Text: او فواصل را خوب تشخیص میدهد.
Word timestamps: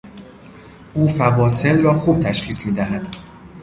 او 0.93 1.07
فواصل 1.07 1.81
را 1.83 1.93
خوب 1.93 2.19
تشخیص 2.19 2.65
میدهد. 2.65 3.15